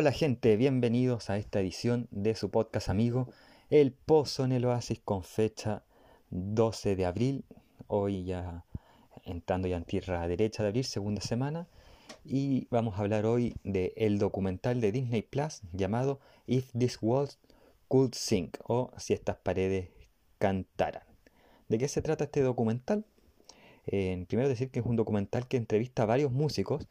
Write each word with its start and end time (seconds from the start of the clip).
Hola 0.00 0.12
gente, 0.12 0.56
bienvenidos 0.56 1.28
a 1.28 1.36
esta 1.36 1.60
edición 1.60 2.08
de 2.10 2.34
su 2.34 2.50
podcast 2.50 2.88
amigo 2.88 3.28
El 3.68 3.92
Pozo 3.92 4.46
en 4.46 4.52
el 4.52 4.64
Oasis 4.64 4.98
con 4.98 5.22
fecha 5.24 5.82
12 6.30 6.96
de 6.96 7.04
abril, 7.04 7.44
hoy 7.86 8.24
ya 8.24 8.64
entrando 9.26 9.68
ya 9.68 9.76
en 9.76 9.84
tierra 9.84 10.26
derecha 10.26 10.62
de 10.62 10.70
abril, 10.70 10.84
segunda 10.84 11.20
semana, 11.20 11.68
y 12.24 12.66
vamos 12.70 12.94
a 12.94 13.02
hablar 13.02 13.26
hoy 13.26 13.54
del 13.62 13.92
el 13.94 14.18
documental 14.18 14.80
de 14.80 14.90
Disney 14.90 15.20
Plus 15.20 15.60
llamado 15.74 16.18
If 16.46 16.72
This 16.72 16.96
Walls 17.02 17.38
Could 17.86 18.14
Sing 18.14 18.52
o 18.66 18.92
Si 18.96 19.12
estas 19.12 19.36
paredes 19.36 19.90
cantaran. 20.38 21.02
¿De 21.68 21.76
qué 21.76 21.88
se 21.88 22.00
trata 22.00 22.24
este 22.24 22.40
documental? 22.40 23.04
Eh, 23.84 24.24
primero 24.28 24.48
decir 24.48 24.70
que 24.70 24.80
es 24.80 24.86
un 24.86 24.96
documental 24.96 25.46
que 25.46 25.58
entrevista 25.58 26.04
a 26.04 26.06
varios 26.06 26.32
músicos, 26.32 26.88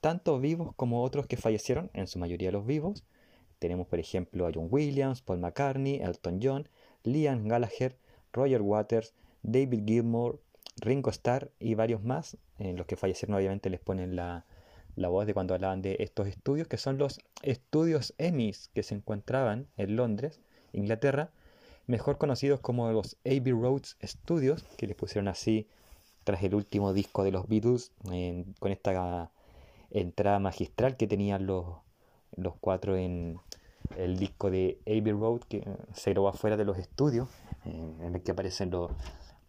tanto 0.00 0.38
vivos 0.40 0.74
como 0.76 1.02
otros 1.02 1.26
que 1.26 1.36
fallecieron, 1.36 1.90
en 1.92 2.06
su 2.06 2.18
mayoría 2.18 2.52
los 2.52 2.66
vivos. 2.66 3.04
Tenemos 3.58 3.86
por 3.86 3.98
ejemplo 3.98 4.46
a 4.46 4.50
John 4.54 4.68
Williams, 4.70 5.20
Paul 5.20 5.40
McCartney, 5.40 6.00
Elton 6.00 6.40
John, 6.42 6.68
Liam 7.04 7.46
Gallagher, 7.46 7.96
Roger 8.32 8.62
Waters, 8.62 9.12
David 9.42 9.84
Gilmour, 9.86 10.40
Ringo 10.76 11.10
Starr 11.10 11.50
y 11.58 11.74
varios 11.74 12.02
más. 12.02 12.36
En 12.58 12.76
los 12.76 12.86
que 12.86 12.96
fallecieron 12.96 13.36
obviamente 13.36 13.70
les 13.70 13.80
ponen 13.80 14.16
la, 14.16 14.46
la 14.96 15.08
voz 15.08 15.26
de 15.26 15.34
cuando 15.34 15.54
hablaban 15.54 15.82
de 15.82 15.96
estos 16.00 16.26
estudios, 16.26 16.68
que 16.68 16.76
son 16.78 16.98
los 16.98 17.20
estudios 17.42 18.14
EMIs 18.18 18.70
que 18.74 18.82
se 18.82 18.94
encontraban 18.94 19.66
en 19.76 19.96
Londres, 19.96 20.40
Inglaterra, 20.72 21.30
mejor 21.86 22.18
conocidos 22.18 22.60
como 22.60 22.90
los 22.92 23.16
Abbey 23.24 23.52
Roads 23.52 23.96
Studios, 24.02 24.64
que 24.76 24.86
les 24.86 24.96
pusieron 24.96 25.28
así 25.28 25.66
tras 26.24 26.42
el 26.42 26.54
último 26.54 26.92
disco 26.92 27.24
de 27.24 27.32
los 27.32 27.48
Beatles, 27.48 27.92
con 28.58 28.72
esta 28.72 29.30
entrada 29.90 30.38
magistral 30.38 30.96
que 30.96 31.06
tenían 31.06 31.46
los, 31.46 31.66
los 32.36 32.54
cuatro 32.60 32.96
en 32.96 33.38
el 33.96 34.18
disco 34.18 34.50
de 34.50 34.80
Abbey 34.86 35.12
Road, 35.12 35.40
que 35.48 35.66
se 35.94 36.10
grabó 36.10 36.28
afuera 36.28 36.56
de 36.56 36.64
los 36.64 36.78
estudios, 36.78 37.28
en 37.64 38.14
el 38.14 38.22
que 38.22 38.32
aparecen 38.32 38.70
los, 38.70 38.92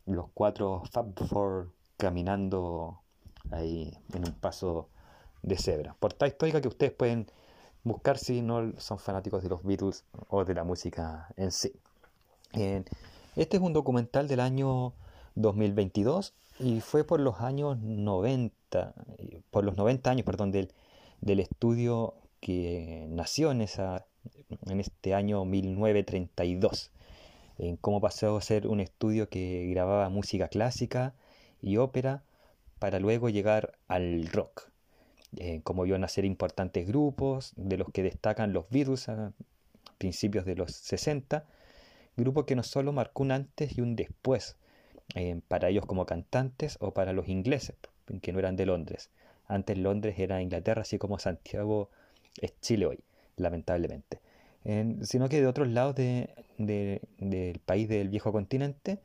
los 0.06 0.28
cuatro 0.34 0.84
Fab 0.92 1.14
Four 1.28 1.72
caminando 1.98 3.00
ahí 3.52 3.98
en 4.14 4.26
un 4.26 4.34
paso 4.34 4.90
de 5.44 5.58
cebra. 5.58 5.96
Portada 6.00 6.28
histórica 6.28 6.62
que 6.62 6.68
ustedes 6.68 6.92
pueden 6.92 7.28
buscar 7.84 8.18
si 8.18 8.42
no 8.42 8.74
son 8.78 9.00
fanáticos 9.00 9.44
de 9.44 9.50
los 9.50 9.64
Beatles 9.64 10.06
o 10.28 10.46
de 10.46 10.54
la 10.54 10.64
música 10.64 11.34
en 11.38 11.52
sí. 11.52 11.74
Este 12.54 13.58
es 13.58 13.64
un 13.64 13.74
documental 13.74 14.28
del 14.28 14.40
año 14.40 14.94
2022 15.36 16.34
y 16.62 16.82
fue 16.82 17.04
por 17.04 17.20
los 17.20 17.42
años 17.42 17.80
90, 17.80 18.94
por 19.50 19.64
los 19.64 19.78
90 19.78 20.12
años, 20.12 20.26
perdón, 20.26 20.52
del, 20.52 20.72
del 21.22 21.40
estudio 21.40 22.14
que 22.40 23.06
nació 23.10 23.52
en, 23.52 23.62
esa, 23.62 24.06
en 24.68 24.80
este 24.80 25.14
año 25.14 25.44
1932. 25.46 26.92
En 27.58 27.78
cómo 27.78 28.00
pasó 28.00 28.38
a 28.38 28.42
ser 28.42 28.68
un 28.68 28.80
estudio 28.80 29.30
que 29.30 29.68
grababa 29.72 30.10
música 30.10 30.48
clásica 30.48 31.14
y 31.62 31.78
ópera 31.78 32.24
para 32.80 33.00
luego 33.00 33.30
llegar 33.30 33.78
al 33.88 34.28
rock. 34.28 34.70
Eh, 35.38 35.62
como 35.64 35.84
vio 35.84 35.98
nacer 35.98 36.26
importantes 36.26 36.88
grupos, 36.88 37.54
de 37.56 37.78
los 37.78 37.90
que 37.90 38.04
destacan 38.04 38.54
los 38.54 38.70
Beatles 38.70 39.10
a 39.10 39.32
principios 39.98 40.46
de 40.46 40.56
los 40.56 40.72
60, 40.74 41.46
grupo 42.18 42.46
que 42.46 42.56
no 42.56 42.64
solo 42.64 42.92
marcó 42.92 43.24
un 43.24 43.32
antes 43.32 43.78
y 43.78 43.82
un 43.82 43.96
después 43.96 44.58
eh, 45.16 45.40
para 45.48 45.70
ellos 45.70 45.86
como 45.86 46.06
cantantes 46.06 46.78
o 46.80 46.92
para 46.94 47.14
los 47.14 47.28
ingleses, 47.28 47.76
que 48.22 48.32
no 48.32 48.40
eran 48.40 48.56
de 48.56 48.66
Londres. 48.66 49.10
Antes 49.48 49.78
Londres 49.78 50.16
era 50.18 50.42
Inglaterra, 50.42 50.82
así 50.82 50.98
como 50.98 51.20
Santiago 51.20 51.90
es 52.42 52.54
Chile 52.62 52.86
hoy, 52.86 53.00
lamentablemente. 53.38 54.20
sino 55.02 55.28
que 55.28 55.42
de 55.42 55.48
otros 55.48 55.68
lados 55.68 55.96
del 55.96 57.62
país 57.66 57.90
del 57.90 58.10
viejo 58.10 58.32
continente, 58.32 59.00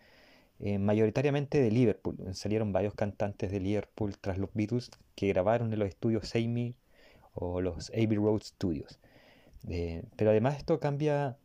eh, 0.59 0.78
mayoritariamente 0.78 1.61
de 1.61 1.71
Liverpool. 1.71 2.17
Salieron 2.33 2.73
varios 2.73 2.94
cantantes 2.94 3.50
de 3.50 3.61
Liverpool 3.61 4.17
tras 4.19 4.38
los 4.38 4.50
Beatles 4.55 4.91
que 5.15 5.28
grabaron 5.28 5.73
en 5.73 5.78
los 5.78 5.88
estudios 5.88 6.34
Amy 6.34 6.75
o 7.34 7.61
los 7.61 7.91
Abbey 7.91 8.17
Road 8.17 8.41
Studios. 8.43 8.99
Eh, 9.69 10.03
pero 10.17 10.31
además 10.31 10.56
esto 10.56 10.81
cambia 10.81 11.37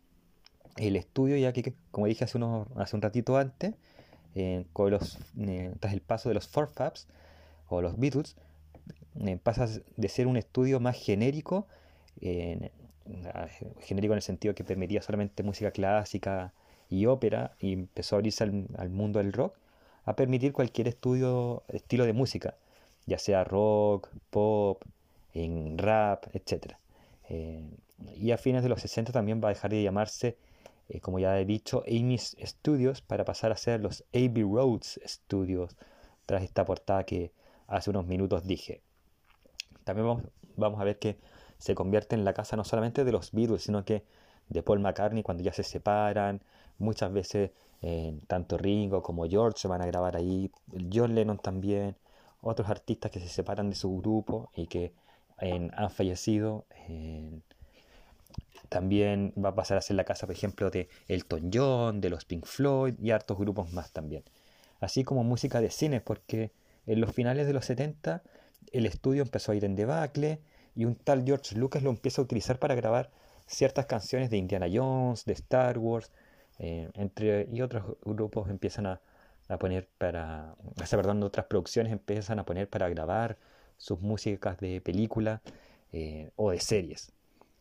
el 0.77 0.95
estudio 0.95 1.35
ya 1.37 1.51
que, 1.51 1.73
como 1.91 2.07
dije 2.07 2.23
hace, 2.23 2.37
unos, 2.37 2.67
hace 2.77 2.95
un 2.95 3.01
ratito 3.01 3.37
antes, 3.37 3.75
eh, 4.35 4.65
con 4.73 4.91
los, 4.91 5.17
tras 5.79 5.93
el 5.93 6.01
paso 6.01 6.29
de 6.29 6.35
los 6.35 6.47
Four 6.47 6.67
Fabs 6.69 7.07
o 7.67 7.81
los 7.81 7.97
Beatles, 7.99 8.35
pasa 9.43 9.67
de 9.97 10.09
ser 10.09 10.27
un 10.27 10.37
estudio 10.37 10.79
más 10.79 10.97
genérico, 10.97 11.67
genérico 12.19 14.13
en 14.13 14.17
el 14.17 14.21
sentido 14.21 14.55
que 14.55 14.63
permitía 14.63 15.01
solamente 15.01 15.43
música 15.43 15.71
clásica, 15.71 16.53
y 16.91 17.05
ópera 17.05 17.55
y 17.59 17.73
empezó 17.73 18.15
a 18.15 18.17
abrirse 18.17 18.43
al, 18.43 18.89
mundo 18.89 19.19
del 19.19 19.33
rock, 19.33 19.55
a 20.05 20.15
permitir 20.15 20.51
cualquier 20.51 20.89
estudio, 20.89 21.63
estilo 21.69 22.05
de 22.05 22.13
música, 22.13 22.55
ya 23.07 23.17
sea 23.17 23.43
rock, 23.45 24.09
pop, 24.29 24.83
en 25.33 25.77
rap, 25.77 26.25
etc. 26.33 26.73
Eh, 27.29 27.63
y 28.17 28.31
a 28.31 28.37
fines 28.37 28.61
de 28.61 28.69
los 28.69 28.81
60 28.81 29.13
también 29.13 29.41
va 29.41 29.47
a 29.47 29.53
dejar 29.53 29.71
de 29.71 29.81
llamarse, 29.81 30.35
eh, 30.91 30.99
como 30.99 31.19
ya 31.19 31.39
he 31.39 31.45
dicho, 31.45 31.83
Amy's 31.87 32.35
Studios 32.41 33.01
para 33.01 33.25
pasar 33.25 33.51
a 33.51 33.57
ser 33.57 33.81
los 33.81 34.03
Abbey 34.13 34.43
Roads 34.43 34.99
Studios, 35.05 35.75
tras 36.25 36.43
esta 36.43 36.65
portada 36.65 37.05
que 37.05 37.31
hace 37.67 37.89
unos 37.89 38.05
minutos 38.05 38.45
dije. 38.45 38.81
También 39.83 40.23
vamos, 40.55 40.79
a 40.79 40.83
ver 40.83 40.99
que 40.99 41.17
se 41.57 41.75
convierte 41.75 42.15
en 42.15 42.25
la 42.25 42.33
casa 42.33 42.55
no 42.55 42.63
solamente 42.63 43.03
de 43.05 43.11
los 43.11 43.31
Beatles, 43.31 43.63
sino 43.63 43.85
que 43.85 44.03
de 44.49 44.63
Paul 44.63 44.79
McCartney 44.79 45.23
cuando 45.23 45.43
ya 45.43 45.53
se 45.53 45.63
separan, 45.63 46.41
Muchas 46.81 47.13
veces 47.13 47.51
eh, 47.83 48.19
tanto 48.27 48.57
Ringo 48.57 49.03
como 49.03 49.27
George 49.27 49.59
se 49.59 49.67
van 49.67 49.83
a 49.83 49.85
grabar 49.85 50.15
ahí, 50.17 50.49
John 50.91 51.13
Lennon 51.13 51.37
también, 51.37 51.95
otros 52.41 52.69
artistas 52.69 53.11
que 53.11 53.19
se 53.19 53.27
separan 53.27 53.69
de 53.69 53.75
su 53.75 53.95
grupo 53.99 54.49
y 54.55 54.65
que 54.65 54.93
han 55.37 55.89
fallecido. 55.91 56.65
También 58.69 59.33
va 59.43 59.49
a 59.49 59.55
pasar 59.55 59.77
a 59.77 59.81
ser 59.81 59.95
la 59.95 60.03
casa, 60.03 60.27
por 60.27 60.35
ejemplo, 60.35 60.69
de 60.69 60.89
Elton 61.07 61.49
John, 61.53 62.01
de 62.01 62.09
los 62.09 62.25
Pink 62.25 62.45
Floyd 62.45 62.95
y 63.01 63.11
hartos 63.11 63.37
grupos 63.37 63.71
más 63.73 63.91
también. 63.91 64.23
Así 64.79 65.03
como 65.03 65.23
música 65.23 65.61
de 65.61 65.69
cine, 65.69 66.01
porque 66.01 66.51
en 66.85 67.01
los 67.01 67.13
finales 67.13 67.47
de 67.47 67.53
los 67.53 67.65
70 67.65 68.23
el 68.71 68.85
estudio 68.85 69.23
empezó 69.23 69.51
a 69.51 69.55
ir 69.55 69.65
en 69.65 69.75
debacle 69.75 70.39
y 70.75 70.85
un 70.85 70.95
tal 70.95 71.25
George 71.25 71.55
Lucas 71.55 71.83
lo 71.83 71.89
empieza 71.89 72.21
a 72.21 72.23
utilizar 72.23 72.59
para 72.59 72.75
grabar 72.75 73.11
ciertas 73.45 73.85
canciones 73.85 74.29
de 74.29 74.37
Indiana 74.37 74.67
Jones, 74.71 75.25
de 75.25 75.33
Star 75.33 75.77
Wars, 75.77 76.11
eh, 76.59 76.89
entre, 76.93 77.47
y 77.51 77.61
otros 77.61 77.97
grupos 78.03 78.49
empiezan 78.49 78.85
a, 78.85 79.01
poner 79.59 79.89
para, 79.97 80.55
o 80.81 80.85
sea, 80.85 80.97
perdón, 80.97 81.21
otras 81.23 81.45
producciones 81.47 81.91
empiezan 81.91 82.39
a 82.39 82.45
poner 82.45 82.69
para 82.69 82.87
grabar 82.87 83.37
sus 83.75 83.99
músicas 83.99 84.57
de 84.59 84.79
película 84.79 85.41
eh, 85.91 86.31
o 86.37 86.51
de 86.51 86.61
series. 86.61 87.11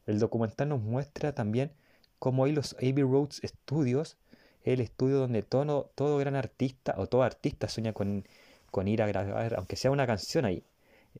El 0.06 0.18
documental 0.18 0.68
nos 0.68 0.80
muestra 0.80 1.34
también 1.34 1.72
cómo 2.18 2.44
hay 2.44 2.52
los 2.52 2.74
Abbey 2.74 3.02
Roads 3.02 3.40
Studios, 3.44 4.16
el 4.62 4.80
estudio 4.80 5.18
donde 5.18 5.42
todo, 5.42 5.90
todo 5.94 6.18
gran 6.18 6.36
artista 6.36 6.94
o 6.98 7.06
todo 7.06 7.22
artista 7.22 7.68
sueña 7.68 7.92
con, 7.92 8.26
con 8.70 8.88
ir 8.88 9.02
a 9.02 9.06
grabar, 9.06 9.54
aunque 9.56 9.76
sea 9.76 9.90
una 9.90 10.06
canción 10.06 10.44
ahí. 10.44 10.64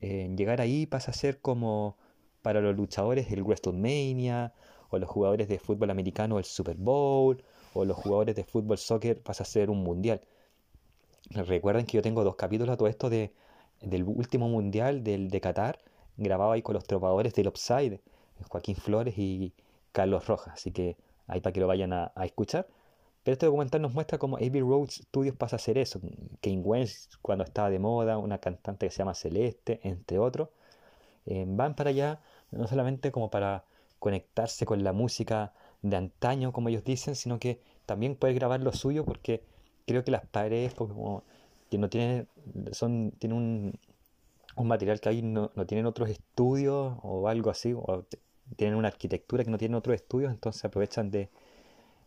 Llegar 0.01 0.61
ahí 0.61 0.87
pasa 0.87 1.11
a 1.11 1.15
ser 1.15 1.41
como 1.41 1.97
para 2.43 2.61
los 2.61 2.77
luchadores 2.77 3.31
el 3.33 3.43
WrestleMania 3.43 4.53
o 4.91 4.99
los 4.99 5.09
jugadores 5.09 5.49
de 5.49 5.59
fútbol 5.59 5.91
americano 5.91 6.39
el 6.39 6.45
Super 6.45 6.77
Bowl 6.77 7.43
o 7.75 7.85
los 7.85 7.97
jugadores 7.97 8.37
de 8.37 8.45
fútbol 8.45 8.79
soccer 8.79 9.23
pasa 9.23 9.43
a 9.45 9.47
ser 9.47 9.71
un 9.71 9.83
mundial. 9.83 10.21
Recuerden 11.31 11.87
que 11.87 11.97
yo 11.97 12.03
tengo 12.03 12.25
dos 12.25 12.37
capítulos 12.37 12.73
a 12.73 12.77
todo 12.77 12.89
esto 12.89 13.11
de, 13.11 13.33
del 13.81 14.05
último 14.05 14.49
mundial 14.49 15.05
del, 15.05 15.29
de 15.31 15.41
Qatar, 15.41 15.79
grabado 16.17 16.53
ahí 16.53 16.63
con 16.63 16.75
los 16.75 16.85
tropadores 16.85 17.35
del 17.35 17.49
Upside, 17.49 18.01
Joaquín 18.49 18.77
Flores 18.77 19.17
y 19.19 19.53
Carlos 19.93 20.27
Rojas, 20.27 20.55
así 20.55 20.73
que 20.73 20.97
ahí 21.27 21.41
para 21.41 21.53
que 21.53 21.61
lo 21.61 21.67
vayan 21.67 21.93
a, 21.93 22.13
escuchar. 22.25 22.67
Pero 23.23 23.35
este 23.35 23.47
documental 23.47 23.83
nos 23.83 23.93
muestra 23.93 24.19
cómo 24.19 24.37
Abbey 24.37 24.61
Road 24.61 24.89
Studios 24.91 25.37
pasa 25.37 25.57
a 25.57 25.59
ser 25.59 25.79
eso. 25.79 26.01
Kane 26.41 26.61
West, 26.63 27.15
cuando 27.23 27.45
estaba 27.45 27.71
de 27.71 27.79
moda, 27.79 28.19
una 28.19 28.39
cantante 28.39 28.87
que 28.87 28.93
se 28.93 28.99
llama 28.99 29.15
Celeste, 29.15 29.81
entre 29.83 30.19
otros, 30.19 30.49
eh, 31.27 31.45
van 31.47 31.75
para 31.75 31.91
allá 31.91 32.21
no 32.51 32.67
solamente 32.67 33.13
como 33.13 33.31
para 33.31 33.65
conectarse 33.99 34.67
con 34.67 34.83
la 34.83 34.93
música 34.93 35.53
de 35.83 35.97
antaño, 35.97 36.53
como 36.53 36.69
ellos 36.69 36.85
dicen, 36.85 37.15
sino 37.15 37.39
que 37.39 37.61
también 37.87 38.17
puedes 38.17 38.37
grabar 38.37 38.61
lo 38.61 38.73
suyo 38.73 39.05
porque 39.05 39.43
creo 39.87 40.05
que 40.05 40.11
las 40.11 40.27
paredes 40.27 40.75
como 40.75 41.25
que 41.71 41.79
no 41.79 41.89
tienen, 41.89 42.29
son, 42.73 43.13
tienen 43.19 43.39
un, 43.39 43.79
un 44.57 44.69
material 44.69 45.01
que 45.01 45.09
ahí 45.09 45.23
no, 45.23 45.51
no, 45.55 45.67
tienen 45.67 45.87
otros 45.87 46.11
estudios 46.11 46.99
o 47.03 47.29
algo 47.29 47.51
así, 47.51 47.73
o 47.75 48.05
tienen 48.57 48.77
una 48.77 48.89
arquitectura 48.89 49.45
que 49.45 49.51
no 49.51 49.59
tienen 49.59 49.77
otros 49.77 49.95
estudios, 49.95 50.31
entonces 50.31 50.65
aprovechan 50.65 51.11
de, 51.11 51.29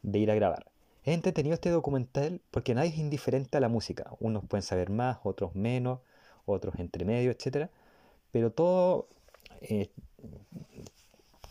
de 0.01 0.19
ir 0.19 0.31
a 0.31 0.35
grabar. 0.35 0.65
Es 1.03 1.13
entretenido 1.13 1.53
este 1.53 1.69
documental 1.69 2.41
porque 2.51 2.73
nadie 2.73 2.89
es 2.91 2.97
indiferente 2.97 3.57
a 3.57 3.61
la 3.61 3.69
música. 3.69 4.11
Unos 4.19 4.45
pueden 4.45 4.63
saber 4.63 4.89
más, 4.89 5.19
otros 5.23 5.55
menos, 5.55 5.99
otros 6.45 6.75
entre 6.79 7.05
medio, 7.05 7.31
etc. 7.31 7.69
Pero 8.31 8.51
todo 8.51 9.07
eh, 9.61 9.89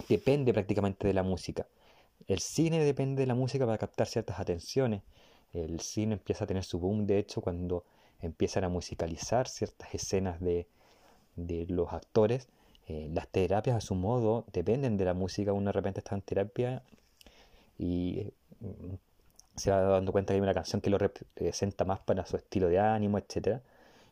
depende 0.09 0.53
prácticamente 0.53 1.07
de 1.07 1.15
la 1.15 1.23
música. 1.23 1.67
El 2.29 2.41
cine 2.41 2.85
depende 2.85 3.23
de 3.23 3.27
la 3.27 3.35
música 3.35 3.67
para 3.67 3.79
captar 3.79 4.07
ciertas 4.07 4.41
atenciones. 4.41 5.03
El 5.53 5.81
cine 5.81 6.15
empieza 6.15 6.45
a 6.45 6.47
tener 6.47 6.65
su 6.65 6.79
boom, 6.79 7.07
de 7.07 7.19
hecho, 7.19 7.41
cuando 7.41 7.85
empiezan 8.21 8.65
a 8.65 8.69
musicalizar 8.69 9.49
ciertas 9.49 9.95
escenas 9.95 10.41
de, 10.41 10.67
los 11.37 11.93
actores. 11.93 12.49
Eh, 12.93 13.09
las 13.15 13.27
terapias 13.29 13.75
a 13.75 13.81
su 13.81 13.95
modo 13.95 14.45
dependen 14.53 14.99
de 14.99 15.07
la 15.07 15.15
música. 15.15 15.55
Uno 15.55 15.67
de 15.67 15.73
repente 15.73 16.01
está 16.01 16.15
en 16.15 16.21
terapia 16.21 16.83
y 17.79 18.35
mm, 18.61 18.95
se 19.57 19.71
va 19.71 19.81
dando 19.81 20.13
cuenta 20.13 20.33
que 20.33 20.37
hay 20.37 20.43
una 20.43 20.53
canción 20.53 20.83
que 20.83 20.91
lo 20.91 20.99
representa 20.99 21.87
más 21.87 22.01
para 22.01 22.27
su 22.27 22.37
estilo 22.37 22.69
de 22.69 22.79
ánimo, 22.79 23.17
etc. 23.17 23.63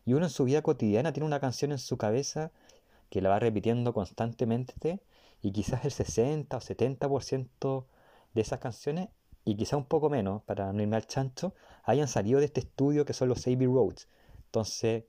Y 0.07 0.15
uno 0.15 0.25
en 0.27 0.31
su 0.31 0.45
vida 0.45 0.63
cotidiana 0.63 1.13
tiene 1.13 1.27
una 1.27 1.41
canción 1.41 1.73
en 1.73 1.79
su 1.79 1.99
cabeza 1.99 2.53
que 3.11 3.21
la 3.21 3.29
va 3.29 3.39
repitiendo 3.39 3.93
constantemente 3.93 5.01
y 5.43 5.53
quizás 5.53 5.85
el 5.85 5.91
60 5.91 6.57
o 6.57 6.61
70% 6.61 7.85
de 8.33 8.41
esas 8.41 8.61
canciones 8.61 9.11
y 9.45 9.57
quizá 9.57 9.77
un 9.77 9.85
poco 9.85 10.09
menos, 10.09 10.43
para 10.45 10.73
no 10.73 10.81
irme 10.81 10.97
al 10.97 11.07
chancho, 11.07 11.55
hayan 11.85 12.09
salido 12.09 12.39
de 12.41 12.47
este 12.47 12.61
estudio 12.61 13.05
que 13.05 13.13
son 13.13 13.29
los 13.29 13.47
Abbey 13.47 13.67
Roads. 13.67 14.09
Entonces, 14.47 15.05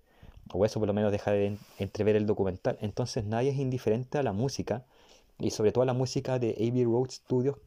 o 0.54 0.66
eso 0.66 0.80
por 0.80 0.88
lo 0.88 0.94
menos 0.94 1.12
deja 1.12 1.32
de 1.32 1.58
entrever 1.78 2.16
el 2.16 2.26
documental. 2.26 2.78
Entonces 2.82 3.26
nadie 3.26 3.52
es 3.52 3.58
indiferente 3.58 4.18
a 4.18 4.24
la 4.24 4.34
música, 4.34 4.86
y 5.40 5.52
sobre 5.52 5.72
todo 5.72 5.82
a 5.82 5.86
la 5.86 5.94
música 5.94 6.40
de 6.40 6.52
Abbey 6.52 6.86
Road 6.86 7.10
Studios, 7.10 7.58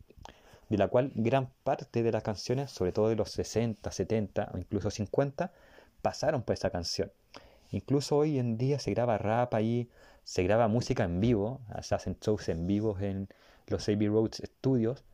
de 0.69 0.79
la 0.79 0.89
cual 0.89 1.11
gran 1.15 1.51
parte 1.65 2.03
de 2.03 2.13
las 2.13 2.23
canciones, 2.23 2.71
sobre 2.71 2.93
todo 2.93 3.09
de 3.09 3.17
los 3.17 3.31
60, 3.33 3.91
70 3.91 4.51
o 4.55 4.59
incluso 4.59 4.91
50, 4.91 5.53
pasaron 6.03 6.43
por 6.43 6.55
esa 6.55 6.71
canción. 6.71 7.11
Incluso 7.71 8.17
hoy 8.17 8.39
en 8.39 8.57
día 8.57 8.79
se 8.79 8.93
graba 8.93 9.19
rap 9.19 9.55
ahí, 9.55 9.89
se 10.23 10.43
graba 10.45 10.69
música 10.69 11.05
en 11.05 11.21
vivo, 11.21 11.61
se 11.83 11.95
hacen 11.95 12.17
shows 12.21 12.49
en 12.49 12.67
vivo 12.67 12.97
en 13.01 13.29
los 13.67 13.89
Abbey 13.89 14.09
Road 14.09 14.33
Studios, 14.33 15.05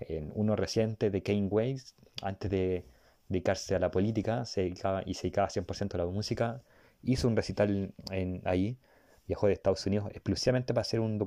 en 0.00 0.32
uno 0.34 0.56
reciente 0.56 1.10
de 1.10 1.22
Kane 1.22 1.46
Ways, 1.46 1.94
antes 2.22 2.50
de 2.50 2.84
dedicarse 3.28 3.74
a 3.74 3.78
la 3.78 3.90
política 3.90 4.44
se 4.44 4.62
dedicaba, 4.62 5.02
y 5.04 5.14
se 5.14 5.22
dedicaba 5.22 5.48
100% 5.48 5.94
a 5.94 5.98
la 5.98 6.06
música, 6.06 6.62
hizo 7.02 7.28
un 7.28 7.36
recital 7.36 7.92
en, 8.10 8.42
ahí, 8.44 8.78
viajó 9.26 9.46
de 9.46 9.52
Estados 9.52 9.84
Unidos 9.86 10.10
exclusivamente 10.10 10.74
para 10.74 10.82
hacer 10.82 11.00
un, 11.00 11.20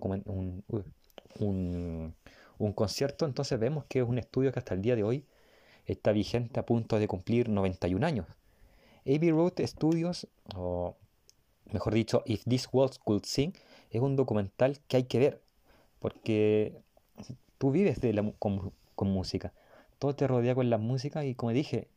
un, 1.39 2.15
un, 2.57 2.73
concierto, 2.73 3.25
entonces 3.25 3.59
vemos 3.59 3.85
que 3.85 3.99
es 3.99 4.07
un 4.07 4.17
estudio 4.17 4.51
que 4.51 4.59
hasta 4.59 4.73
el 4.73 4.81
día 4.81 4.95
de 4.95 5.03
hoy 5.03 5.25
está 5.85 6.11
vigente 6.11 6.59
a 6.59 6.65
punto 6.65 6.99
de 6.99 7.07
cumplir 7.07 7.49
91 7.49 8.05
años. 8.05 8.27
Abbey 9.05 9.31
Road 9.31 9.53
Studios, 9.65 10.27
o 10.55 10.95
mejor 11.71 11.93
dicho, 11.93 12.23
If 12.25 12.43
This 12.45 12.69
World 12.71 12.97
Could 13.03 13.23
Sing, 13.25 13.53
es 13.89 14.01
un 14.01 14.15
documental 14.15 14.79
que 14.87 14.97
hay 14.97 15.03
que 15.03 15.19
ver, 15.19 15.41
porque 15.99 16.81
tú 17.57 17.71
vives 17.71 17.99
de 18.01 18.13
la, 18.13 18.31
con, 18.39 18.73
música. 18.99 19.53
Todo 19.99 20.15
te 20.15 20.27
rodea 20.27 20.53
con 20.53 20.69
la 20.69 20.77
música 20.77 21.25
y 21.25 21.35
como 21.35 21.51
dije, 21.51 21.89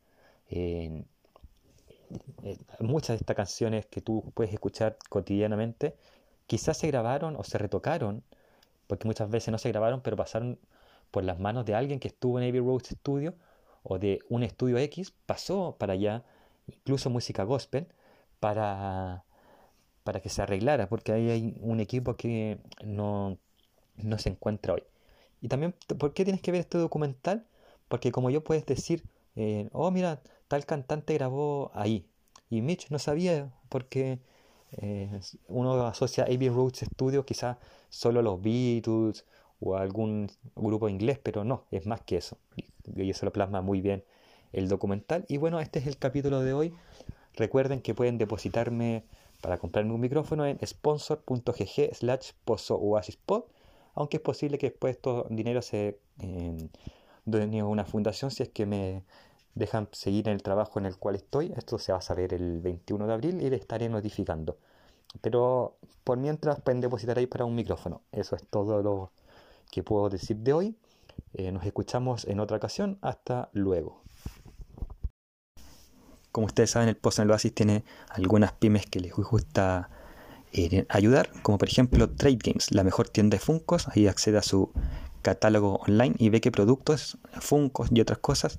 muchas 2.81 3.11
de 3.11 3.17
estas 3.17 3.37
canciones 3.37 3.87
que 3.87 4.01
tú 4.01 4.33
puedes 4.35 4.53
escuchar 4.53 4.97
cotidianamente, 5.09 5.97
quizás 6.47 6.79
se 6.79 6.89
grabaron 6.89 7.37
o 7.37 7.45
se 7.45 7.59
retocaron, 7.59 8.23
porque 8.87 9.07
muchas 9.07 9.31
veces 9.31 9.51
no 9.53 9.59
se 9.59 9.71
grabaron, 9.71 10.01
pero 10.03 10.17
pasaron 10.17 10.59
por 11.11 11.25
las 11.25 11.39
manos 11.39 11.65
de 11.67 11.75
alguien 11.75 12.01
que 12.01 12.09
estuvo 12.09 12.39
en 12.41 12.49
Abbey 12.49 12.61
Road 12.61 12.83
Studio 12.85 13.35
o 13.83 13.99
de 13.99 14.21
un 14.29 14.43
estudio 14.43 14.79
X, 14.79 15.13
pasó 15.27 15.77
para 15.79 15.95
allá, 15.95 16.25
incluso 16.67 17.11
música 17.11 17.45
gospel, 17.45 17.87
para, 18.41 19.25
para 20.05 20.21
que 20.21 20.29
se 20.29 20.43
arreglara, 20.43 20.89
porque 20.89 21.13
ahí 21.13 21.31
hay 21.31 21.57
un 21.61 21.81
equipo 21.81 22.17
que 22.17 22.59
no, 22.85 23.39
no 23.97 24.19
se 24.19 24.31
encuentra 24.31 24.75
hoy. 24.75 24.85
Y 25.41 25.49
también, 25.49 25.75
¿por 25.99 26.15
qué 26.15 26.25
tienes 26.25 26.43
que 26.43 26.53
ver 26.53 26.63
este 26.63 26.79
documental? 26.79 27.47
Porque 27.89 28.13
como 28.13 28.31
yo 28.31 28.43
puedes 28.43 28.67
decir, 28.67 29.05
eh, 29.37 29.69
oh, 29.73 29.91
mira, 29.91 30.21
tal 30.49 30.67
cantante 30.67 31.14
grabó 31.14 31.70
ahí. 31.75 32.06
Y 32.50 32.62
Mitch 32.62 32.91
no 32.91 32.99
sabía 32.99 33.52
porque 33.69 34.20
eh, 34.73 35.20
uno 35.49 35.87
asocia 35.87 36.25
Abbey 36.25 36.49
Road 36.49 36.75
Studios 36.75 37.25
quizás 37.25 37.58
solo 37.88 38.23
los 38.23 38.41
Beatles 38.43 39.25
o 39.61 39.76
algún 39.76 40.31
grupo 40.56 40.88
inglés, 40.88 41.19
pero 41.23 41.44
no, 41.44 41.64
es 41.70 41.87
más 41.87 42.02
que 42.02 42.17
eso. 42.17 42.38
Y 42.96 43.11
eso 43.11 43.26
lo 43.26 43.32
plasma 43.32 43.61
muy 43.62 43.81
bien 43.81 44.05
el 44.52 44.69
documental. 44.69 45.25
Y 45.29 45.37
bueno, 45.37 45.61
este 45.61 45.81
es 45.81 45.87
el 45.87 45.99
capítulo 45.99 46.41
de 46.41 46.52
hoy. 46.52 46.75
Recuerden 47.35 47.81
que 47.81 47.94
pueden 47.94 48.19
depositarme 48.19 49.05
para 49.41 49.58
comprarme 49.58 49.93
un 49.93 50.00
micrófono 50.00 50.46
en 50.46 50.58
sponsor.gg 50.64 51.94
slash 51.94 52.32
pozo 52.44 52.81
aunque 53.96 54.17
es 54.17 54.23
posible 54.23 54.58
que 54.58 54.70
después 54.70 54.99
todo 55.00 55.26
dinero 55.31 55.62
se 55.62 55.99
eh, 56.20 56.69
a 57.26 57.64
una 57.64 57.85
fundación 57.85 58.31
si 58.31 58.43
es 58.43 58.49
que 58.49 58.67
me 58.67 59.02
dejan 59.55 59.89
seguir 59.93 60.29
en 60.29 60.35
el 60.35 60.43
trabajo 60.43 60.79
en 60.79 60.87
el 60.87 60.97
cual 60.97 61.15
estoy. 61.15 61.53
Esto 61.56 61.79
se 61.79 61.93
va 61.93 61.99
a 61.99 62.03
saber 62.03 62.35
el 62.35 62.61
21 62.61 63.06
de 63.06 63.12
abril 63.12 63.43
y 63.43 63.51
le 63.51 63.56
estaré 63.56 63.89
notificando. 63.89 64.59
Pero 65.21 65.77
por 66.03 66.19
mientras 66.19 66.61
pueden 66.61 66.81
depositar 66.81 67.19
ahí 67.19 67.27
para 67.27 67.45
un 67.45 67.55
micrófono. 67.55 68.03
Eso 68.12 68.37
es 68.37 68.45
todo 68.49 68.83
lo 68.83 69.12
que 69.71 69.83
puedo 69.83 70.09
decir 70.09 70.39
de 70.39 70.53
hoy. 70.53 70.77
Eh, 71.35 71.53
nos 71.53 71.65
escuchamos 71.65 72.25
en 72.27 72.41
otra 72.41 72.56
ocasión. 72.56 72.99
Hasta 73.01 73.49
luego. 73.53 74.03
Como 76.33 76.47
ustedes 76.47 76.71
saben, 76.71 76.89
el 76.89 76.97
Post 76.97 77.21
en 77.21 77.25
el 77.27 77.31
Oasis 77.31 77.55
tiene 77.55 77.85
algunas 78.09 78.53
pymes 78.53 78.87
que 78.87 78.99
les 78.99 79.12
gusta 79.15 79.89
eh, 80.53 80.85
ayudar, 80.89 81.31
como 81.43 81.59
por 81.59 81.69
ejemplo 81.69 82.11
Trade 82.11 82.39
Games, 82.43 82.73
la 82.73 82.83
mejor 82.83 83.09
tienda 83.09 83.37
de 83.37 83.39
Funcos. 83.39 83.87
Ahí 83.87 84.09
accede 84.09 84.39
a 84.39 84.43
su 84.43 84.73
catálogo 85.23 85.77
online 85.87 86.17
y 86.19 86.31
ve 86.31 86.41
qué 86.41 86.51
productos, 86.51 87.19
Funcos 87.41 87.91
y 87.93 88.01
otras 88.01 88.19
cosas 88.19 88.59